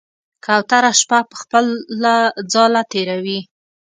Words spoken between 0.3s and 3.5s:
کوتره شپه په خپل ځاله تېروي.